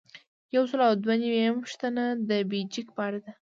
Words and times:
یو 0.55 0.63
سل 0.69 0.79
او 0.87 0.93
دوه 1.03 1.15
نوي 1.21 1.39
یمه 1.43 1.57
پوښتنه 1.63 2.03
د 2.29 2.31
بیجک 2.49 2.87
په 2.95 3.01
اړه 3.07 3.19
ده. 3.25 3.31